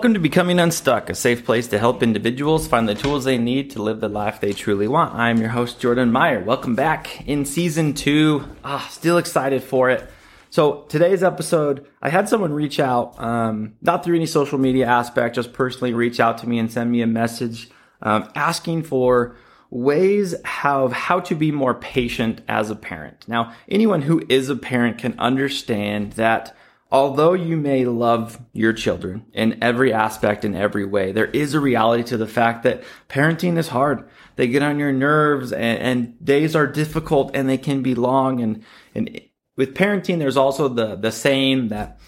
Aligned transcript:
Welcome 0.00 0.14
to 0.14 0.20
Becoming 0.20 0.58
Unstuck, 0.58 1.10
a 1.10 1.14
safe 1.14 1.44
place 1.44 1.68
to 1.68 1.78
help 1.78 2.02
individuals 2.02 2.66
find 2.66 2.88
the 2.88 2.94
tools 2.94 3.24
they 3.24 3.36
need 3.36 3.72
to 3.72 3.82
live 3.82 4.00
the 4.00 4.08
life 4.08 4.40
they 4.40 4.54
truly 4.54 4.88
want. 4.88 5.14
I'm 5.14 5.36
your 5.36 5.50
host, 5.50 5.78
Jordan 5.78 6.10
Meyer. 6.10 6.42
Welcome 6.42 6.74
back 6.74 7.28
in 7.28 7.44
season 7.44 7.92
two. 7.92 8.48
Ah, 8.64 8.88
still 8.90 9.18
excited 9.18 9.62
for 9.62 9.90
it. 9.90 10.10
So 10.48 10.86
today's 10.88 11.22
episode, 11.22 11.86
I 12.00 12.08
had 12.08 12.30
someone 12.30 12.54
reach 12.54 12.80
out, 12.80 13.22
um, 13.22 13.74
not 13.82 14.02
through 14.02 14.16
any 14.16 14.24
social 14.24 14.56
media 14.56 14.86
aspect, 14.86 15.34
just 15.34 15.52
personally 15.52 15.92
reach 15.92 16.18
out 16.18 16.38
to 16.38 16.48
me 16.48 16.58
and 16.58 16.72
send 16.72 16.90
me 16.90 17.02
a 17.02 17.06
message 17.06 17.68
um, 18.00 18.26
asking 18.34 18.84
for 18.84 19.36
ways 19.68 20.34
of 20.72 20.94
how 20.94 21.20
to 21.20 21.34
be 21.34 21.52
more 21.52 21.74
patient 21.74 22.40
as 22.48 22.70
a 22.70 22.74
parent. 22.74 23.28
Now, 23.28 23.52
anyone 23.68 24.00
who 24.00 24.24
is 24.30 24.48
a 24.48 24.56
parent 24.56 24.96
can 24.96 25.14
understand 25.18 26.12
that 26.12 26.56
although 26.90 27.32
you 27.32 27.56
may 27.56 27.84
love 27.84 28.40
your 28.52 28.72
children 28.72 29.24
in 29.32 29.58
every 29.62 29.92
aspect, 29.92 30.44
in 30.44 30.54
every 30.54 30.84
way, 30.84 31.12
there 31.12 31.26
is 31.26 31.54
a 31.54 31.60
reality 31.60 32.02
to 32.04 32.16
the 32.16 32.26
fact 32.26 32.62
that 32.64 32.82
parenting 33.08 33.56
is 33.56 33.68
hard. 33.68 34.08
They 34.36 34.48
get 34.48 34.62
on 34.62 34.78
your 34.78 34.92
nerves 34.92 35.52
and, 35.52 35.78
and 35.78 36.24
days 36.24 36.56
are 36.56 36.66
difficult 36.66 37.30
and 37.34 37.48
they 37.48 37.58
can 37.58 37.82
be 37.82 37.94
long. 37.94 38.40
And, 38.40 38.64
and 38.94 39.20
with 39.56 39.74
parenting, 39.74 40.18
there's 40.18 40.36
also 40.36 40.68
the, 40.68 40.96
the 40.96 41.12
saying 41.12 41.68
that 41.68 42.00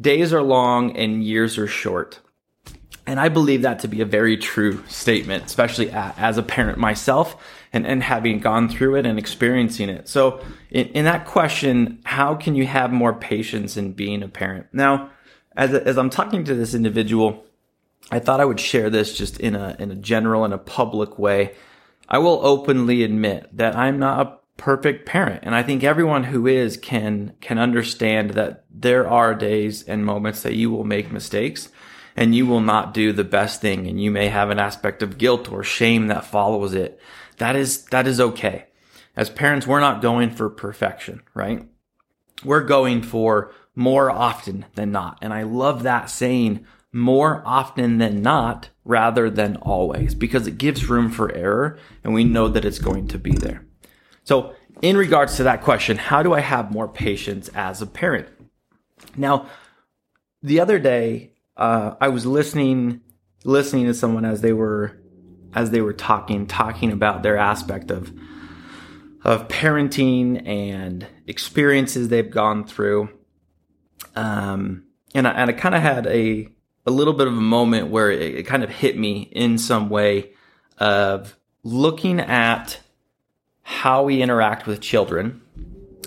days 0.00 0.32
are 0.32 0.42
long 0.42 0.96
and 0.96 1.22
years 1.22 1.58
are 1.58 1.66
short. 1.66 2.20
And 3.06 3.18
I 3.18 3.28
believe 3.28 3.62
that 3.62 3.80
to 3.80 3.88
be 3.88 4.00
a 4.00 4.06
very 4.06 4.36
true 4.36 4.84
statement, 4.86 5.44
especially 5.44 5.90
as 5.90 6.38
a 6.38 6.42
parent 6.42 6.78
myself 6.78 7.36
and, 7.72 7.86
and 7.86 8.02
having 8.02 8.40
gone 8.40 8.68
through 8.68 8.96
it 8.96 9.06
and 9.06 9.18
experiencing 9.18 9.88
it. 9.88 10.08
So 10.08 10.40
in, 10.70 10.88
in 10.88 11.04
that 11.04 11.26
question, 11.26 12.00
how 12.04 12.34
can 12.34 12.54
you 12.54 12.66
have 12.66 12.92
more 12.92 13.12
patience 13.12 13.76
in 13.76 13.92
being 13.92 14.22
a 14.22 14.28
parent? 14.28 14.66
Now, 14.72 15.10
as, 15.56 15.72
as 15.72 15.98
I'm 15.98 16.10
talking 16.10 16.44
to 16.44 16.54
this 16.54 16.74
individual, 16.74 17.44
I 18.10 18.18
thought 18.18 18.40
I 18.40 18.44
would 18.44 18.60
share 18.60 18.90
this 18.90 19.16
just 19.16 19.38
in 19.38 19.54
a, 19.54 19.76
in 19.78 19.90
a 19.90 19.96
general 19.96 20.44
and 20.44 20.54
a 20.54 20.58
public 20.58 21.18
way. 21.18 21.54
I 22.08 22.18
will 22.18 22.44
openly 22.44 23.04
admit 23.04 23.48
that 23.56 23.76
I'm 23.76 23.98
not 23.98 24.26
a 24.26 24.38
perfect 24.56 25.06
parent. 25.06 25.40
And 25.44 25.54
I 25.54 25.62
think 25.62 25.82
everyone 25.82 26.24
who 26.24 26.46
is 26.46 26.76
can, 26.76 27.34
can 27.40 27.58
understand 27.58 28.30
that 28.30 28.64
there 28.70 29.08
are 29.08 29.34
days 29.34 29.84
and 29.84 30.04
moments 30.04 30.42
that 30.42 30.54
you 30.54 30.70
will 30.70 30.84
make 30.84 31.12
mistakes 31.12 31.70
and 32.16 32.34
you 32.34 32.46
will 32.46 32.60
not 32.60 32.92
do 32.92 33.12
the 33.12 33.24
best 33.24 33.60
thing 33.60 33.86
and 33.86 34.02
you 34.02 34.10
may 34.10 34.28
have 34.28 34.50
an 34.50 34.58
aspect 34.58 35.02
of 35.02 35.18
guilt 35.18 35.50
or 35.50 35.62
shame 35.62 36.08
that 36.08 36.26
follows 36.26 36.74
it. 36.74 37.00
That 37.40 37.56
is, 37.56 37.84
that 37.86 38.06
is 38.06 38.20
okay. 38.20 38.66
As 39.16 39.30
parents, 39.30 39.66
we're 39.66 39.80
not 39.80 40.02
going 40.02 40.30
for 40.30 40.50
perfection, 40.50 41.22
right? 41.32 41.66
We're 42.44 42.64
going 42.64 43.00
for 43.00 43.52
more 43.74 44.10
often 44.10 44.66
than 44.74 44.92
not. 44.92 45.18
And 45.22 45.32
I 45.32 45.44
love 45.44 45.82
that 45.82 46.10
saying 46.10 46.66
more 46.92 47.42
often 47.46 47.96
than 47.96 48.20
not 48.20 48.68
rather 48.84 49.30
than 49.30 49.56
always 49.56 50.14
because 50.14 50.46
it 50.46 50.58
gives 50.58 50.90
room 50.90 51.10
for 51.10 51.34
error 51.34 51.78
and 52.04 52.12
we 52.12 52.24
know 52.24 52.46
that 52.48 52.66
it's 52.66 52.78
going 52.78 53.08
to 53.08 53.18
be 53.18 53.32
there. 53.32 53.64
So 54.22 54.54
in 54.82 54.98
regards 54.98 55.36
to 55.36 55.44
that 55.44 55.62
question, 55.62 55.96
how 55.96 56.22
do 56.22 56.34
I 56.34 56.40
have 56.40 56.70
more 56.70 56.88
patience 56.88 57.48
as 57.54 57.80
a 57.80 57.86
parent? 57.86 58.28
Now, 59.16 59.46
the 60.42 60.60
other 60.60 60.78
day, 60.78 61.32
uh, 61.56 61.94
I 62.02 62.08
was 62.08 62.26
listening 62.26 63.00
listening 63.44 63.86
to 63.86 63.94
someone 63.94 64.26
as 64.26 64.42
they 64.42 64.52
were 64.52 64.99
as 65.54 65.70
they 65.70 65.80
were 65.80 65.92
talking 65.92 66.46
talking 66.46 66.92
about 66.92 67.22
their 67.22 67.36
aspect 67.36 67.90
of 67.90 68.12
of 69.22 69.48
parenting 69.48 70.46
and 70.46 71.06
experiences 71.26 72.08
they've 72.08 72.30
gone 72.30 72.64
through. 72.64 73.10
Um, 74.16 74.84
and 75.14 75.28
I, 75.28 75.32
and 75.32 75.50
I 75.50 75.52
kind 75.52 75.74
of 75.74 75.82
had 75.82 76.06
a 76.06 76.48
a 76.86 76.90
little 76.90 77.12
bit 77.12 77.26
of 77.26 77.34
a 77.34 77.40
moment 77.40 77.90
where 77.90 78.10
it, 78.10 78.34
it 78.36 78.42
kind 78.44 78.64
of 78.64 78.70
hit 78.70 78.98
me 78.98 79.28
in 79.32 79.58
some 79.58 79.90
way 79.90 80.32
of 80.78 81.36
looking 81.62 82.20
at 82.20 82.80
how 83.62 84.02
we 84.02 84.22
interact 84.22 84.66
with 84.66 84.80
children 84.80 85.42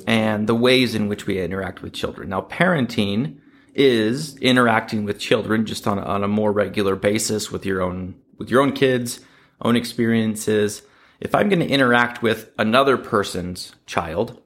and 0.08 0.48
the 0.48 0.56
ways 0.56 0.96
in 0.96 1.08
which 1.08 1.28
we 1.28 1.40
interact 1.40 1.81
with 1.81 1.94
children. 1.94 2.30
Now, 2.30 2.42
parenting 2.42 3.38
is 3.74 4.36
interacting 4.38 5.06
with 5.06 5.20
children 5.20 5.66
just 5.66 5.88
on 5.88 5.98
a, 5.98 6.02
on 6.02 6.24
a 6.24 6.28
more 6.28 6.52
regular 6.52 6.96
basis 6.96 7.52
with 7.52 7.66
your 7.66 7.81
own 7.81 8.16
with 8.38 8.50
your 8.50 8.62
own 8.62 8.74
kids, 8.74 9.20
own 9.63 9.75
experiences. 9.75 10.84
If 11.19 11.34
I'm 11.34 11.50
going 11.50 11.59
to 11.59 11.68
interact 11.68 12.22
with 12.22 12.51
another 12.57 12.97
person's 12.97 13.74
child, 13.85 14.41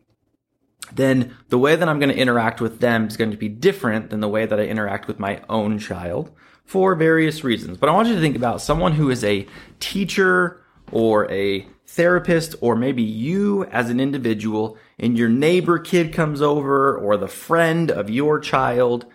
then 0.93 1.35
the 1.49 1.57
way 1.57 1.75
that 1.75 1.89
I'm 1.89 1.99
going 1.99 2.13
to 2.13 2.17
interact 2.17 2.61
with 2.61 2.79
them 2.79 3.07
is 3.07 3.17
going 3.17 3.31
to 3.31 3.37
be 3.37 3.49
different 3.49 4.09
than 4.09 4.21
the 4.21 4.29
way 4.29 4.45
that 4.45 4.59
I 4.59 4.63
interact 4.63 5.07
with 5.07 5.19
my 5.19 5.41
own 5.49 5.79
child 5.79 6.31
for 6.63 6.95
various 6.95 7.43
reasons. 7.43 7.77
But 7.77 7.89
I 7.89 7.93
want 7.93 8.07
you 8.07 8.15
to 8.15 8.21
think 8.21 8.35
about 8.35 8.61
someone 8.61 8.93
who 8.93 9.09
is 9.09 9.23
a 9.23 9.47
teacher 9.79 10.61
or 10.91 11.29
a 11.31 11.67
therapist, 11.85 12.55
or 12.61 12.75
maybe 12.75 13.01
you 13.01 13.65
as 13.65 13.89
an 13.89 13.99
individual 13.99 14.77
and 14.99 15.17
your 15.17 15.29
neighbor 15.29 15.79
kid 15.79 16.13
comes 16.13 16.41
over 16.41 16.95
or 16.95 17.17
the 17.17 17.27
friend 17.27 17.89
of 17.89 18.09
your 18.09 18.39
child 18.39 19.05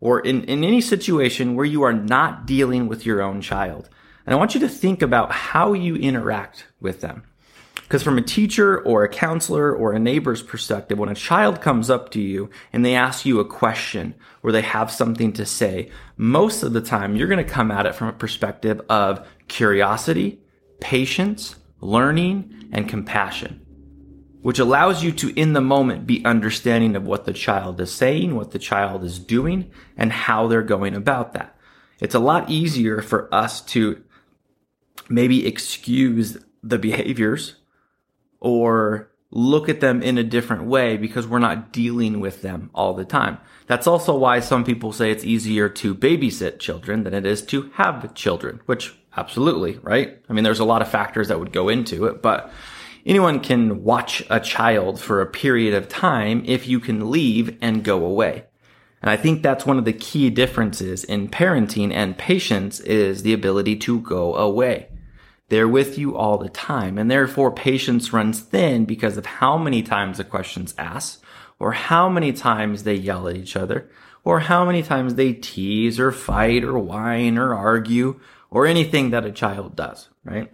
or 0.00 0.20
in, 0.20 0.42
in 0.44 0.64
any 0.64 0.80
situation 0.80 1.54
where 1.54 1.64
you 1.64 1.82
are 1.82 1.92
not 1.92 2.46
dealing 2.46 2.88
with 2.88 3.06
your 3.06 3.22
own 3.22 3.40
child. 3.40 3.88
And 4.24 4.34
I 4.34 4.38
want 4.38 4.54
you 4.54 4.60
to 4.60 4.68
think 4.68 5.02
about 5.02 5.32
how 5.32 5.72
you 5.72 5.96
interact 5.96 6.66
with 6.80 7.00
them. 7.00 7.24
Because 7.74 8.02
from 8.02 8.16
a 8.16 8.22
teacher 8.22 8.80
or 8.80 9.04
a 9.04 9.08
counselor 9.08 9.74
or 9.74 9.92
a 9.92 9.98
neighbor's 9.98 10.42
perspective, 10.42 10.98
when 10.98 11.10
a 11.10 11.14
child 11.14 11.60
comes 11.60 11.90
up 11.90 12.10
to 12.12 12.20
you 12.20 12.48
and 12.72 12.84
they 12.84 12.94
ask 12.94 13.26
you 13.26 13.38
a 13.38 13.44
question 13.44 14.14
or 14.42 14.50
they 14.50 14.62
have 14.62 14.90
something 14.90 15.32
to 15.34 15.44
say, 15.44 15.90
most 16.16 16.62
of 16.62 16.72
the 16.72 16.80
time 16.80 17.16
you're 17.16 17.28
going 17.28 17.44
to 17.44 17.50
come 17.50 17.70
at 17.70 17.84
it 17.84 17.94
from 17.94 18.08
a 18.08 18.12
perspective 18.12 18.80
of 18.88 19.26
curiosity, 19.48 20.40
patience, 20.80 21.56
learning, 21.80 22.68
and 22.72 22.88
compassion 22.88 23.62
which 24.42 24.58
allows 24.58 25.02
you 25.02 25.12
to, 25.12 25.32
in 25.38 25.52
the 25.52 25.60
moment, 25.60 26.06
be 26.06 26.24
understanding 26.24 26.96
of 26.96 27.06
what 27.06 27.24
the 27.24 27.32
child 27.32 27.80
is 27.80 27.92
saying, 27.92 28.34
what 28.34 28.50
the 28.50 28.58
child 28.58 29.04
is 29.04 29.18
doing, 29.20 29.70
and 29.96 30.12
how 30.12 30.48
they're 30.48 30.62
going 30.62 30.94
about 30.94 31.32
that. 31.32 31.56
It's 32.00 32.16
a 32.16 32.20
lot 32.20 32.50
easier 32.50 33.00
for 33.00 33.32
us 33.32 33.60
to 33.66 34.02
maybe 35.08 35.46
excuse 35.46 36.38
the 36.62 36.78
behaviors 36.78 37.56
or 38.40 39.10
look 39.30 39.68
at 39.68 39.80
them 39.80 40.02
in 40.02 40.18
a 40.18 40.22
different 40.22 40.64
way 40.64 40.96
because 40.96 41.26
we're 41.26 41.38
not 41.38 41.72
dealing 41.72 42.20
with 42.20 42.42
them 42.42 42.70
all 42.74 42.92
the 42.92 43.04
time. 43.04 43.38
That's 43.66 43.86
also 43.86 44.14
why 44.14 44.40
some 44.40 44.62
people 44.62 44.92
say 44.92 45.10
it's 45.10 45.24
easier 45.24 45.68
to 45.70 45.94
babysit 45.94 46.58
children 46.58 47.04
than 47.04 47.14
it 47.14 47.24
is 47.24 47.42
to 47.46 47.70
have 47.74 48.14
children, 48.14 48.60
which 48.66 48.94
absolutely, 49.16 49.78
right? 49.82 50.22
I 50.28 50.32
mean, 50.32 50.44
there's 50.44 50.58
a 50.58 50.64
lot 50.64 50.82
of 50.82 50.88
factors 50.88 51.28
that 51.28 51.38
would 51.38 51.52
go 51.52 51.68
into 51.68 52.04
it, 52.04 52.20
but 52.20 52.52
anyone 53.06 53.40
can 53.40 53.82
watch 53.82 54.22
a 54.28 54.38
child 54.38 55.00
for 55.00 55.20
a 55.20 55.26
period 55.26 55.74
of 55.74 55.88
time 55.88 56.42
if 56.46 56.68
you 56.68 56.78
can 56.78 57.10
leave 57.10 57.56
and 57.62 57.82
go 57.82 58.04
away. 58.04 58.44
And 59.00 59.10
I 59.10 59.16
think 59.16 59.42
that's 59.42 59.66
one 59.66 59.78
of 59.78 59.84
the 59.84 59.92
key 59.92 60.30
differences 60.30 61.02
in 61.04 61.28
parenting 61.28 61.92
and 61.92 62.16
patience 62.16 62.80
is 62.80 63.22
the 63.22 63.32
ability 63.32 63.76
to 63.76 64.00
go 64.00 64.36
away. 64.36 64.88
They're 65.52 65.68
with 65.68 65.98
you 65.98 66.16
all 66.16 66.38
the 66.38 66.48
time. 66.48 66.96
And 66.96 67.10
therefore 67.10 67.52
patience 67.52 68.10
runs 68.10 68.40
thin 68.40 68.86
because 68.86 69.18
of 69.18 69.26
how 69.26 69.58
many 69.58 69.82
times 69.82 70.16
the 70.16 70.24
question's 70.24 70.74
asked 70.78 71.22
or 71.58 71.72
how 71.72 72.08
many 72.08 72.32
times 72.32 72.84
they 72.84 72.94
yell 72.94 73.28
at 73.28 73.36
each 73.36 73.54
other 73.54 73.90
or 74.24 74.40
how 74.40 74.64
many 74.64 74.82
times 74.82 75.14
they 75.14 75.34
tease 75.34 76.00
or 76.00 76.10
fight 76.10 76.64
or 76.64 76.78
whine 76.78 77.36
or 77.36 77.54
argue 77.54 78.18
or 78.48 78.64
anything 78.64 79.10
that 79.10 79.26
a 79.26 79.30
child 79.30 79.76
does, 79.76 80.08
right? 80.24 80.50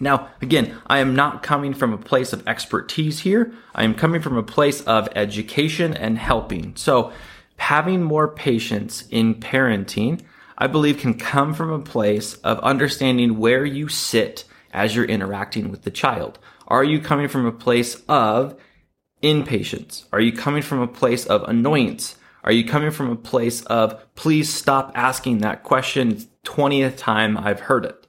Now, 0.00 0.30
again, 0.42 0.76
I 0.88 0.98
am 0.98 1.14
not 1.14 1.44
coming 1.44 1.72
from 1.72 1.92
a 1.92 1.96
place 1.96 2.32
of 2.32 2.44
expertise 2.48 3.20
here. 3.20 3.52
I 3.72 3.84
am 3.84 3.94
coming 3.94 4.20
from 4.20 4.36
a 4.36 4.42
place 4.42 4.80
of 4.80 5.08
education 5.14 5.94
and 5.94 6.18
helping. 6.18 6.74
So 6.74 7.12
having 7.58 8.02
more 8.02 8.26
patience 8.26 9.06
in 9.12 9.36
parenting, 9.36 10.22
I 10.60 10.66
believe 10.66 10.98
can 10.98 11.14
come 11.14 11.54
from 11.54 11.70
a 11.70 11.78
place 11.78 12.34
of 12.34 12.58
understanding 12.60 13.38
where 13.38 13.64
you 13.64 13.88
sit 13.88 14.44
as 14.72 14.94
you're 14.94 15.04
interacting 15.04 15.70
with 15.70 15.82
the 15.82 15.90
child. 15.92 16.40
Are 16.66 16.82
you 16.82 17.00
coming 17.00 17.28
from 17.28 17.46
a 17.46 17.52
place 17.52 18.02
of 18.08 18.58
impatience? 19.22 20.06
Are 20.12 20.20
you 20.20 20.32
coming 20.32 20.62
from 20.62 20.80
a 20.80 20.88
place 20.88 21.24
of 21.26 21.44
annoyance? 21.44 22.16
Are 22.42 22.50
you 22.50 22.64
coming 22.64 22.90
from 22.90 23.08
a 23.08 23.16
place 23.16 23.62
of, 23.66 24.04
please 24.16 24.52
stop 24.52 24.90
asking 24.96 25.38
that 25.38 25.62
question 25.62 26.26
20th 26.44 26.96
time 26.96 27.38
I've 27.38 27.60
heard 27.60 27.84
it? 27.84 28.08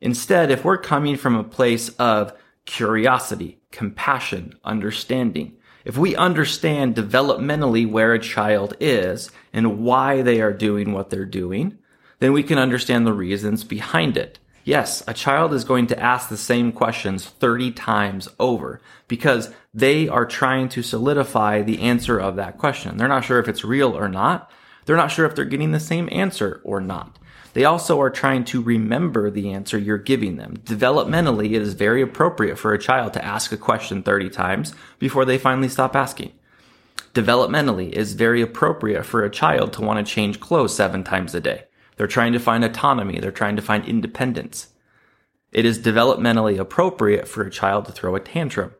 Instead, 0.00 0.50
if 0.50 0.64
we're 0.64 0.78
coming 0.78 1.16
from 1.16 1.36
a 1.36 1.44
place 1.44 1.90
of 1.90 2.32
curiosity, 2.64 3.60
compassion, 3.70 4.54
understanding, 4.64 5.56
if 5.86 5.96
we 5.96 6.16
understand 6.16 6.96
developmentally 6.96 7.88
where 7.88 8.12
a 8.12 8.18
child 8.18 8.74
is 8.80 9.30
and 9.52 9.84
why 9.84 10.20
they 10.20 10.40
are 10.40 10.52
doing 10.52 10.92
what 10.92 11.10
they're 11.10 11.24
doing, 11.24 11.78
then 12.18 12.32
we 12.32 12.42
can 12.42 12.58
understand 12.58 13.06
the 13.06 13.12
reasons 13.12 13.62
behind 13.62 14.16
it. 14.16 14.40
Yes, 14.64 15.04
a 15.06 15.14
child 15.14 15.54
is 15.54 15.62
going 15.62 15.86
to 15.86 16.02
ask 16.02 16.28
the 16.28 16.36
same 16.36 16.72
questions 16.72 17.24
30 17.24 17.70
times 17.70 18.28
over 18.40 18.80
because 19.06 19.54
they 19.72 20.08
are 20.08 20.26
trying 20.26 20.68
to 20.70 20.82
solidify 20.82 21.62
the 21.62 21.80
answer 21.82 22.18
of 22.18 22.34
that 22.34 22.58
question. 22.58 22.96
They're 22.96 23.06
not 23.06 23.24
sure 23.24 23.38
if 23.38 23.46
it's 23.46 23.64
real 23.64 23.96
or 23.96 24.08
not. 24.08 24.50
They're 24.86 24.96
not 24.96 25.12
sure 25.12 25.24
if 25.24 25.36
they're 25.36 25.44
getting 25.44 25.70
the 25.70 25.78
same 25.78 26.08
answer 26.10 26.60
or 26.64 26.80
not. 26.80 27.16
They 27.56 27.64
also 27.64 27.98
are 28.02 28.10
trying 28.10 28.44
to 28.52 28.60
remember 28.60 29.30
the 29.30 29.50
answer 29.50 29.78
you're 29.78 29.96
giving 29.96 30.36
them. 30.36 30.58
Developmentally, 30.58 31.54
it 31.54 31.62
is 31.62 31.72
very 31.72 32.02
appropriate 32.02 32.58
for 32.58 32.74
a 32.74 32.78
child 32.78 33.14
to 33.14 33.24
ask 33.24 33.50
a 33.50 33.56
question 33.56 34.02
30 34.02 34.28
times 34.28 34.74
before 34.98 35.24
they 35.24 35.38
finally 35.38 35.70
stop 35.70 35.96
asking. 35.96 36.32
Developmentally, 37.14 37.88
it 37.88 37.96
is 37.96 38.12
very 38.12 38.42
appropriate 38.42 39.04
for 39.04 39.24
a 39.24 39.30
child 39.30 39.72
to 39.72 39.80
want 39.80 40.06
to 40.06 40.12
change 40.14 40.38
clothes 40.38 40.76
seven 40.76 41.02
times 41.02 41.34
a 41.34 41.40
day. 41.40 41.64
They're 41.96 42.06
trying 42.06 42.34
to 42.34 42.38
find 42.38 42.62
autonomy. 42.62 43.20
They're 43.20 43.32
trying 43.32 43.56
to 43.56 43.62
find 43.62 43.86
independence. 43.86 44.74
It 45.50 45.64
is 45.64 45.78
developmentally 45.78 46.58
appropriate 46.58 47.26
for 47.26 47.42
a 47.42 47.50
child 47.50 47.86
to 47.86 47.92
throw 47.92 48.14
a 48.16 48.20
tantrum. 48.20 48.74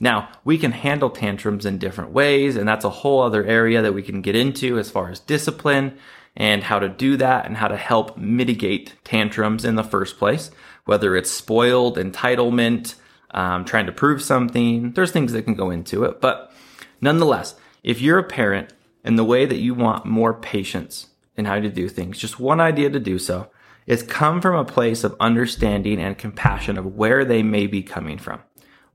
Now, 0.00 0.28
we 0.44 0.58
can 0.58 0.72
handle 0.72 1.10
tantrums 1.10 1.64
in 1.64 1.78
different 1.78 2.10
ways, 2.10 2.56
and 2.56 2.68
that's 2.68 2.84
a 2.84 2.90
whole 2.90 3.22
other 3.22 3.44
area 3.44 3.82
that 3.82 3.94
we 3.94 4.02
can 4.02 4.20
get 4.20 4.36
into 4.36 4.78
as 4.78 4.90
far 4.90 5.10
as 5.10 5.20
discipline 5.20 5.96
and 6.36 6.62
how 6.62 6.78
to 6.78 6.88
do 6.88 7.16
that 7.16 7.46
and 7.46 7.56
how 7.56 7.68
to 7.68 7.76
help 7.76 8.18
mitigate 8.18 8.94
tantrums 9.04 9.64
in 9.64 9.74
the 9.74 9.82
first 9.82 10.18
place, 10.18 10.50
whether 10.84 11.16
it's 11.16 11.30
spoiled, 11.30 11.96
entitlement, 11.96 12.96
um, 13.30 13.64
trying 13.64 13.86
to 13.86 13.92
prove 13.92 14.22
something. 14.22 14.92
There's 14.92 15.12
things 15.12 15.32
that 15.32 15.42
can 15.42 15.54
go 15.54 15.70
into 15.70 16.04
it. 16.04 16.20
But 16.20 16.52
nonetheless, 17.00 17.54
if 17.82 18.02
you're 18.02 18.18
a 18.18 18.24
parent 18.24 18.74
and 19.02 19.18
the 19.18 19.24
way 19.24 19.46
that 19.46 19.58
you 19.58 19.72
want 19.74 20.04
more 20.04 20.34
patience 20.34 21.08
in 21.36 21.46
how 21.46 21.58
to 21.58 21.70
do 21.70 21.88
things, 21.88 22.18
just 22.18 22.38
one 22.38 22.60
idea 22.60 22.90
to 22.90 23.00
do 23.00 23.18
so 23.18 23.48
is 23.86 24.02
come 24.02 24.42
from 24.42 24.56
a 24.56 24.64
place 24.64 25.04
of 25.04 25.16
understanding 25.20 26.00
and 26.00 26.18
compassion 26.18 26.76
of 26.76 26.96
where 26.96 27.24
they 27.24 27.42
may 27.42 27.66
be 27.66 27.82
coming 27.82 28.18
from. 28.18 28.40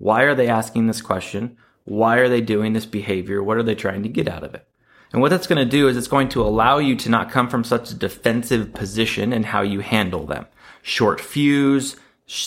Why 0.02 0.24
are 0.24 0.34
they 0.34 0.48
asking 0.48 0.88
this 0.88 1.00
question? 1.00 1.58
Why 1.84 2.18
are 2.18 2.28
they 2.28 2.42
doing 2.42 2.74
this 2.74 2.88
behavior? 2.88 3.44
What 3.44 3.58
are 3.58 3.64
they 3.64 3.76
trying 3.76 4.02
to 4.02 4.10
get 4.10 4.28
out 4.28 4.44
of 4.44 4.56
it? 4.56 4.68
And 5.14 5.22
what 5.22 5.30
that's 5.30 5.46
going 5.46 5.64
to 5.64 5.78
do 5.78 5.88
is 5.88 5.96
it's 5.96 6.08
going 6.08 6.30
to 6.30 6.42
allow 6.42 6.80
you 6.80 6.96
to 6.96 7.10
not 7.10 7.30
come 7.30 7.48
from 7.48 7.64
such 7.64 7.92
a 7.92 7.96
defensive 7.96 8.74
position 8.74 9.32
in 9.32 9.44
how 9.44 9.62
you 9.62 9.82
handle 9.82 10.26
them. 10.26 10.48
Short 10.82 11.22
fuse, 11.22 11.98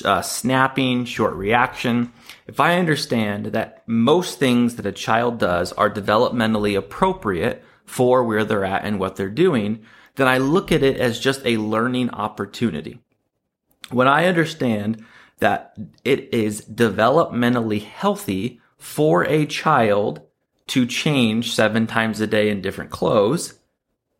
uh, 0.05 0.21
snapping, 0.21 1.05
short 1.05 1.35
reaction. 1.35 2.12
If 2.49 2.59
I 2.59 2.77
understand 2.77 3.47
that 3.47 3.85
most 3.87 4.41
things 4.41 4.75
that 4.75 4.87
a 4.87 4.91
child 4.91 5.39
does 5.39 5.73
are 5.75 5.89
developmentally 5.89 6.77
appropriate 6.77 7.62
for 7.85 8.25
where 8.25 8.45
they're 8.45 8.65
at 8.65 8.85
and 8.85 8.99
what 8.99 9.15
they're 9.15 9.29
doing, 9.31 9.85
then 10.17 10.27
I 10.27 10.39
look 10.39 10.73
at 10.73 10.83
it 10.83 10.97
as 10.97 11.21
just 11.21 11.47
a 11.47 11.59
learning 11.59 12.11
opportunity. 12.11 12.99
When 13.91 14.09
I 14.09 14.27
understand 14.27 15.05
that 15.44 15.76
it 16.05 16.32
is 16.32 16.62
developmentally 16.62 17.82
healthy 17.82 18.62
for 18.79 19.26
a 19.26 19.44
child 19.44 20.23
to 20.69 20.87
change 20.87 21.55
seven 21.55 21.87
times 21.87 22.19
a 22.23 22.26
day 22.26 22.49
in 22.49 22.62
different 22.62 22.91
clothes, 22.91 23.52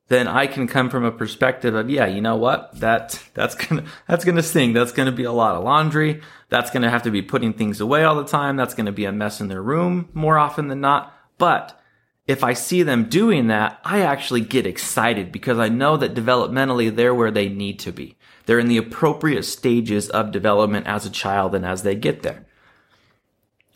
then 0.09 0.29
I 0.29 0.47
can 0.47 0.67
come 0.67 0.91
from 0.91 1.03
a 1.03 1.11
perspective 1.11 1.75
of, 1.75 1.89
yeah, 1.89 2.05
you 2.05 2.21
know 2.21 2.37
what? 2.37 2.79
That, 2.81 3.19
that's 3.33 3.55
gonna, 3.55 3.85
that's 4.07 4.27
gonna 4.27 4.43
sting. 4.43 4.75
That's 4.75 4.93
gonna 4.93 5.13
be 5.13 5.25
a 5.25 5.33
lot 5.33 5.55
of 5.55 5.65
laundry. 5.65 6.21
That's 6.51 6.71
gonna 6.71 6.91
have 6.91 7.05
to 7.05 7.11
be 7.11 7.23
putting 7.23 7.55
things 7.55 7.81
away 7.81 8.05
all 8.05 8.17
the 8.17 8.27
time. 8.27 8.57
That's 8.57 8.75
gonna 8.75 8.93
be 8.93 9.07
a 9.07 9.13
mess 9.13 9.41
in 9.41 9.49
their 9.49 9.63
room 9.63 10.11
more 10.13 10.37
often 10.37 10.69
than 10.69 10.83
not. 10.83 11.11
But 11.39 11.81
if 12.27 12.45
I 12.45 12.53
see 12.53 12.83
them 12.83 13.09
doing 13.09 13.47
that, 13.47 13.81
I 13.83 14.03
actually 14.03 14.43
get 14.43 14.67
excited 14.67 15.33
because 15.33 15.59
I 15.59 15.71
know 15.71 15.97
that 15.97 16.13
developmentally 16.13 16.95
they're 16.95 17.15
where 17.15 17.31
they 17.31 17.49
need 17.49 17.79
to 17.79 17.93
be. 17.93 18.19
They're 18.47 18.59
in 18.59 18.69
the 18.69 18.77
appropriate 18.77 19.45
stages 19.45 20.11
of 20.11 20.33
development 20.33 20.87
as 20.87 21.07
a 21.07 21.11
child 21.11 21.55
and 21.55 21.65
as 21.65 21.83
they 21.83 21.95
get 21.95 22.23
there. 22.23 22.47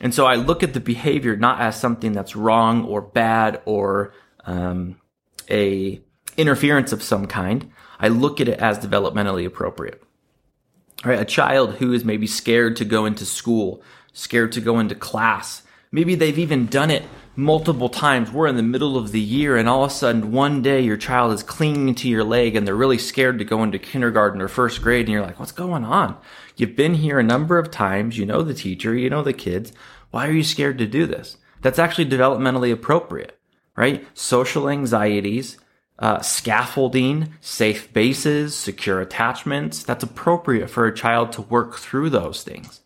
And 0.00 0.14
so 0.14 0.26
I 0.26 0.36
look 0.36 0.62
at 0.62 0.74
the 0.74 0.80
behavior 0.80 1.36
not 1.36 1.60
as 1.60 1.80
something 1.80 2.12
that's 2.12 2.36
wrong 2.36 2.84
or 2.84 3.00
bad 3.00 3.60
or 3.64 4.12
um, 4.44 5.00
a 5.50 6.00
interference 6.36 6.92
of 6.92 7.02
some 7.02 7.26
kind. 7.26 7.70
I 7.98 8.08
look 8.08 8.40
at 8.40 8.48
it 8.48 8.60
as 8.60 8.78
developmentally 8.78 9.44
appropriate. 9.44 10.02
All 11.04 11.10
right, 11.10 11.20
a 11.20 11.24
child 11.24 11.74
who 11.74 11.92
is 11.92 12.04
maybe 12.04 12.26
scared 12.26 12.76
to 12.76 12.84
go 12.84 13.06
into 13.06 13.24
school, 13.24 13.82
scared 14.12 14.52
to 14.52 14.60
go 14.60 14.78
into 14.78 14.94
class. 14.94 15.62
Maybe 15.90 16.14
they've 16.14 16.38
even 16.38 16.66
done 16.66 16.90
it 16.90 17.04
multiple 17.38 17.88
times. 17.88 18.32
We're 18.32 18.48
in 18.48 18.56
the 18.56 18.64
middle 18.64 18.96
of 18.96 19.12
the 19.12 19.20
year 19.20 19.56
and 19.56 19.68
all 19.68 19.84
of 19.84 19.92
a 19.92 19.94
sudden 19.94 20.32
one 20.32 20.60
day 20.60 20.80
your 20.80 20.96
child 20.96 21.32
is 21.32 21.44
clinging 21.44 21.94
to 21.94 22.08
your 22.08 22.24
leg 22.24 22.56
and 22.56 22.66
they're 22.66 22.74
really 22.74 22.98
scared 22.98 23.38
to 23.38 23.44
go 23.44 23.62
into 23.62 23.78
kindergarten 23.78 24.42
or 24.42 24.48
first 24.48 24.82
grade 24.82 25.06
and 25.06 25.12
you're 25.12 25.22
like, 25.22 25.38
what's 25.38 25.52
going 25.52 25.84
on? 25.84 26.16
You've 26.56 26.74
been 26.74 26.94
here 26.94 27.20
a 27.20 27.22
number 27.22 27.56
of 27.56 27.70
times. 27.70 28.18
You 28.18 28.26
know 28.26 28.42
the 28.42 28.54
teacher, 28.54 28.92
you 28.92 29.08
know 29.08 29.22
the 29.22 29.32
kids. 29.32 29.72
Why 30.10 30.26
are 30.26 30.32
you 30.32 30.42
scared 30.42 30.78
to 30.78 30.86
do 30.88 31.06
this? 31.06 31.36
That's 31.62 31.78
actually 31.78 32.06
developmentally 32.06 32.72
appropriate, 32.72 33.38
right? 33.76 34.04
Social 34.18 34.68
anxieties, 34.68 35.58
uh, 36.00 36.20
scaffolding, 36.20 37.34
safe 37.40 37.92
bases, 37.92 38.56
secure 38.56 39.00
attachments. 39.00 39.84
That's 39.84 40.02
appropriate 40.02 40.70
for 40.70 40.88
a 40.88 40.94
child 40.94 41.30
to 41.32 41.42
work 41.42 41.76
through 41.76 42.10
those 42.10 42.42
things. 42.42 42.80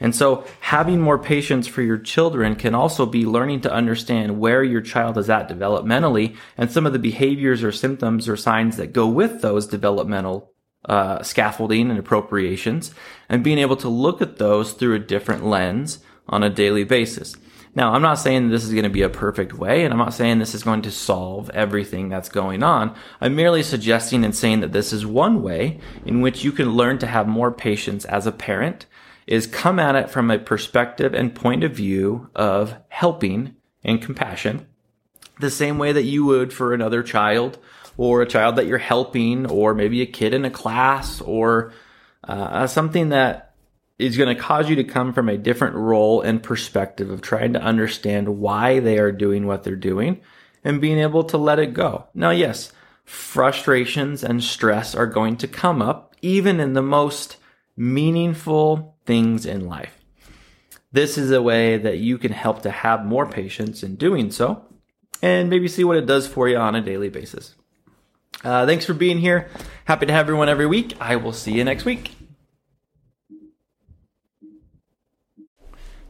And 0.00 0.14
so 0.14 0.44
having 0.60 1.00
more 1.00 1.18
patience 1.18 1.66
for 1.66 1.82
your 1.82 1.98
children 1.98 2.54
can 2.54 2.74
also 2.74 3.04
be 3.04 3.26
learning 3.26 3.62
to 3.62 3.72
understand 3.72 4.38
where 4.38 4.62
your 4.62 4.80
child 4.80 5.18
is 5.18 5.28
at 5.28 5.48
developmentally 5.48 6.36
and 6.56 6.70
some 6.70 6.86
of 6.86 6.92
the 6.92 6.98
behaviors 6.98 7.64
or 7.64 7.72
symptoms 7.72 8.28
or 8.28 8.36
signs 8.36 8.76
that 8.76 8.92
go 8.92 9.08
with 9.08 9.42
those 9.42 9.66
developmental 9.66 10.52
uh, 10.84 11.22
scaffolding 11.22 11.90
and 11.90 11.98
appropriations 11.98 12.94
and 13.28 13.42
being 13.42 13.58
able 13.58 13.76
to 13.76 13.88
look 13.88 14.22
at 14.22 14.38
those 14.38 14.72
through 14.72 14.94
a 14.94 15.00
different 15.00 15.44
lens 15.44 15.98
on 16.28 16.42
a 16.42 16.50
daily 16.50 16.84
basis. 16.84 17.34
Now, 17.74 17.92
I'm 17.92 18.02
not 18.02 18.18
saying 18.18 18.48
this 18.48 18.64
is 18.64 18.72
going 18.72 18.84
to 18.84 18.90
be 18.90 19.02
a 19.02 19.08
perfect 19.08 19.52
way, 19.52 19.84
and 19.84 19.92
I'm 19.92 19.98
not 19.98 20.14
saying 20.14 20.38
this 20.38 20.54
is 20.54 20.62
going 20.62 20.82
to 20.82 20.90
solve 20.90 21.50
everything 21.50 22.08
that's 22.08 22.28
going 22.28 22.62
on. 22.62 22.94
I'm 23.20 23.36
merely 23.36 23.62
suggesting 23.62 24.24
and 24.24 24.34
saying 24.34 24.60
that 24.60 24.72
this 24.72 24.92
is 24.92 25.06
one 25.06 25.42
way 25.42 25.78
in 26.04 26.20
which 26.20 26.42
you 26.42 26.50
can 26.50 26.72
learn 26.72 26.98
to 26.98 27.06
have 27.06 27.28
more 27.28 27.52
patience 27.52 28.04
as 28.06 28.26
a 28.26 28.32
parent, 28.32 28.86
is 29.28 29.46
come 29.46 29.78
at 29.78 29.94
it 29.94 30.08
from 30.08 30.30
a 30.30 30.38
perspective 30.38 31.12
and 31.12 31.34
point 31.34 31.62
of 31.62 31.72
view 31.72 32.30
of 32.34 32.74
helping 32.88 33.54
and 33.84 34.00
compassion, 34.00 34.66
the 35.38 35.50
same 35.50 35.78
way 35.78 35.92
that 35.92 36.04
you 36.04 36.24
would 36.24 36.52
for 36.52 36.72
another 36.72 37.02
child 37.02 37.58
or 37.98 38.22
a 38.22 38.26
child 38.26 38.56
that 38.56 38.66
you're 38.66 38.78
helping, 38.78 39.44
or 39.46 39.74
maybe 39.74 40.00
a 40.00 40.06
kid 40.06 40.32
in 40.32 40.44
a 40.44 40.50
class, 40.50 41.20
or 41.20 41.72
uh, 42.24 42.66
something 42.66 43.10
that 43.10 43.54
is 43.98 44.16
going 44.16 44.34
to 44.34 44.40
cause 44.40 44.70
you 44.70 44.76
to 44.76 44.84
come 44.84 45.12
from 45.12 45.28
a 45.28 45.36
different 45.36 45.74
role 45.74 46.22
and 46.22 46.42
perspective 46.42 47.10
of 47.10 47.20
trying 47.20 47.52
to 47.52 47.60
understand 47.60 48.38
why 48.38 48.78
they 48.78 48.98
are 48.98 49.12
doing 49.12 49.46
what 49.46 49.64
they're 49.64 49.74
doing 49.76 50.20
and 50.62 50.80
being 50.80 50.98
able 50.98 51.24
to 51.24 51.36
let 51.36 51.58
it 51.58 51.74
go. 51.74 52.06
Now, 52.14 52.30
yes, 52.30 52.72
frustrations 53.04 54.22
and 54.22 54.42
stress 54.42 54.94
are 54.94 55.06
going 55.06 55.36
to 55.38 55.48
come 55.48 55.82
up 55.82 56.14
even 56.22 56.60
in 56.60 56.74
the 56.74 56.82
most 56.82 57.36
meaningful 57.76 58.96
things 59.08 59.46
in 59.46 59.66
life. 59.66 59.98
This 60.92 61.16
is 61.16 61.30
a 61.30 61.40
way 61.40 61.78
that 61.78 61.96
you 61.96 62.18
can 62.18 62.30
help 62.30 62.60
to 62.62 62.70
have 62.70 63.06
more 63.06 63.26
patience 63.26 63.82
in 63.82 63.96
doing 63.96 64.30
so 64.30 64.66
and 65.22 65.48
maybe 65.48 65.66
see 65.66 65.82
what 65.82 65.96
it 65.96 66.04
does 66.04 66.28
for 66.28 66.46
you 66.46 66.58
on 66.58 66.74
a 66.74 66.82
daily 66.82 67.08
basis. 67.08 67.54
Uh, 68.44 68.66
thanks 68.66 68.84
for 68.84 68.92
being 68.92 69.18
here. 69.18 69.48
Happy 69.86 70.04
to 70.04 70.12
have 70.12 70.26
everyone 70.26 70.50
every 70.50 70.66
week. 70.66 70.94
I 71.00 71.16
will 71.16 71.32
see 71.32 71.52
you 71.52 71.64
next 71.64 71.86
week. 71.86 72.16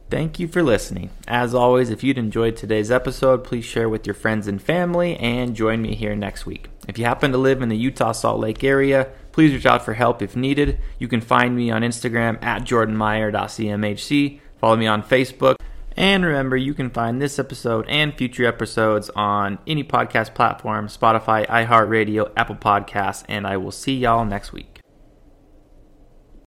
Thank 0.09 0.37
you 0.37 0.47
for 0.49 0.61
listening. 0.61 1.11
As 1.25 1.53
always, 1.55 1.89
if 1.89 2.03
you'd 2.03 2.17
enjoyed 2.17 2.57
today's 2.57 2.91
episode, 2.91 3.45
please 3.45 3.63
share 3.63 3.87
with 3.87 4.05
your 4.05 4.15
friends 4.15 4.47
and 4.47 4.61
family 4.61 5.15
and 5.17 5.55
join 5.55 5.81
me 5.81 5.95
here 5.95 6.15
next 6.15 6.45
week. 6.45 6.67
If 6.87 6.97
you 6.97 7.05
happen 7.05 7.31
to 7.31 7.37
live 7.37 7.61
in 7.61 7.69
the 7.69 7.77
Utah 7.77 8.11
Salt 8.11 8.41
Lake 8.41 8.63
area, 8.63 9.11
please 9.39 9.53
reach 9.53 9.65
out 9.65 9.85
for 9.85 9.93
help 9.93 10.21
if 10.21 10.35
needed. 10.35 10.77
You 10.97 11.07
can 11.07 11.21
find 11.21 11.55
me 11.55 11.71
on 11.71 11.81
Instagram 11.81 12.43
at 12.43 12.63
jordanmeyer.cmhc. 12.63 14.41
Follow 14.57 14.75
me 14.75 14.85
on 14.85 15.01
Facebook. 15.01 15.55
And 15.95 16.25
remember, 16.25 16.57
you 16.57 16.73
can 16.73 16.89
find 16.89 17.21
this 17.21 17.39
episode 17.39 17.85
and 17.87 18.13
future 18.13 18.45
episodes 18.45 19.09
on 19.11 19.57
any 19.65 19.85
podcast 19.85 20.33
platform 20.33 20.89
Spotify, 20.89 21.47
iHeartRadio, 21.47 22.33
Apple 22.35 22.57
Podcasts, 22.57 23.23
and 23.29 23.47
I 23.47 23.55
will 23.55 23.71
see 23.71 23.95
y'all 23.95 24.25
next 24.25 24.51
week. 24.51 24.78